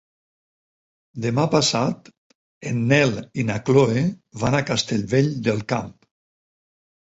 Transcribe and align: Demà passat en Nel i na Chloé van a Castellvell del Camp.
Demà 1.25 1.43
passat 1.55 2.09
en 2.71 2.81
Nel 2.93 3.13
i 3.43 3.47
na 3.51 3.59
Chloé 3.69 4.05
van 4.47 4.61
a 4.61 4.65
Castellvell 4.73 5.33
del 5.51 5.65
Camp. 5.77 5.97